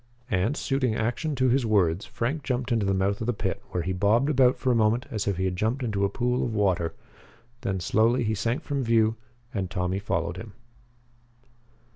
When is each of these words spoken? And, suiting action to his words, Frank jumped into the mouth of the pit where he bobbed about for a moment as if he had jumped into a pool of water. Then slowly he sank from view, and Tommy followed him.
And, 0.31 0.57
suiting 0.57 0.95
action 0.95 1.35
to 1.35 1.49
his 1.49 1.63
words, 1.63 2.05
Frank 2.05 2.41
jumped 2.43 2.71
into 2.71 2.87
the 2.87 2.93
mouth 2.95 3.21
of 3.21 3.27
the 3.27 3.33
pit 3.33 3.61
where 3.69 3.83
he 3.83 3.93
bobbed 3.93 4.31
about 4.31 4.57
for 4.57 4.71
a 4.71 4.75
moment 4.75 5.05
as 5.11 5.27
if 5.27 5.37
he 5.37 5.45
had 5.45 5.55
jumped 5.55 5.83
into 5.83 6.03
a 6.03 6.09
pool 6.09 6.43
of 6.43 6.55
water. 6.55 6.95
Then 7.61 7.79
slowly 7.79 8.23
he 8.23 8.33
sank 8.33 8.63
from 8.63 8.83
view, 8.83 9.15
and 9.53 9.69
Tommy 9.69 9.99
followed 9.99 10.37
him. 10.37 10.53